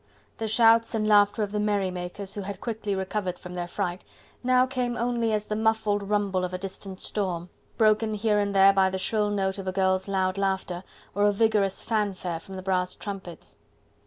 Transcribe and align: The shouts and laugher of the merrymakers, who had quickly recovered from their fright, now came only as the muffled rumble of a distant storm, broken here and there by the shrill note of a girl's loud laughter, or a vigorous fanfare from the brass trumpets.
The 0.39 0.47
shouts 0.47 0.95
and 0.95 1.07
laugher 1.07 1.43
of 1.43 1.51
the 1.51 1.59
merrymakers, 1.59 2.33
who 2.33 2.41
had 2.41 2.59
quickly 2.59 2.95
recovered 2.95 3.37
from 3.37 3.53
their 3.53 3.67
fright, 3.67 4.03
now 4.43 4.65
came 4.65 4.97
only 4.97 5.31
as 5.31 5.45
the 5.45 5.55
muffled 5.55 6.01
rumble 6.01 6.43
of 6.43 6.55
a 6.55 6.57
distant 6.57 6.99
storm, 6.99 7.51
broken 7.77 8.15
here 8.15 8.39
and 8.39 8.55
there 8.55 8.73
by 8.73 8.89
the 8.89 8.97
shrill 8.97 9.29
note 9.29 9.59
of 9.59 9.67
a 9.67 9.71
girl's 9.71 10.07
loud 10.07 10.39
laughter, 10.39 10.83
or 11.13 11.25
a 11.27 11.31
vigorous 11.31 11.83
fanfare 11.83 12.39
from 12.39 12.55
the 12.55 12.63
brass 12.63 12.95
trumpets. 12.95 13.57